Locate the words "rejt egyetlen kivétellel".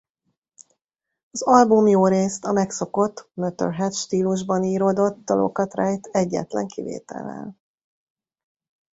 5.73-7.57